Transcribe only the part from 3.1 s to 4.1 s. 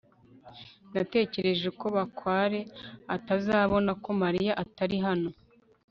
atazabona ko